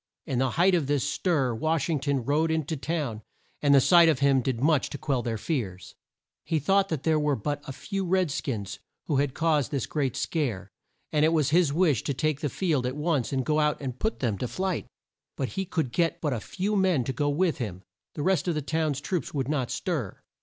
[0.25, 3.21] In the height of this stir Wash ing ton rode in to town,
[3.61, 5.93] and the sight of him did much to quell their fears.
[6.43, 10.15] He thought that there were but a few red skins who had caused this great
[10.15, 10.71] scare,
[11.11, 13.99] and it was his wish to take the field at once and go out and
[13.99, 14.87] put them to flight.
[15.37, 17.83] But he could get but a few men to go with him.
[18.15, 20.19] The rest of the town troops would not stir.